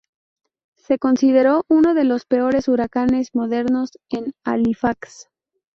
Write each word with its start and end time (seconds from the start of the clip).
Se 0.77 0.97
consideró 0.97 1.63
uno 1.69 1.93
de 1.93 2.05
los 2.05 2.25
peores 2.25 2.67
huracanes 2.67 3.35
modernos 3.35 3.91
en 4.09 4.33
Halifax. 4.43 5.29